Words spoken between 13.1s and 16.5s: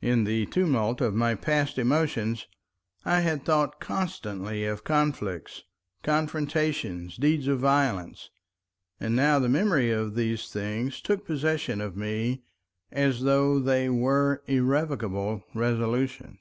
though they were irrevocable resolutions.